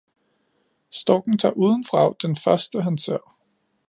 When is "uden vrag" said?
1.53-2.15